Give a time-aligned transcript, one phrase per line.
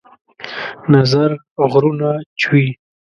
[0.93, 1.31] نظر
[1.71, 2.09] غرونه
[2.41, 2.65] چوي